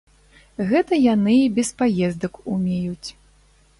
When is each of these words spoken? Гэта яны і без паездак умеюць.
Гэта 0.71 0.93
яны 1.13 1.35
і 1.41 1.51
без 1.59 1.69
паездак 1.81 2.33
умеюць. 2.55 3.09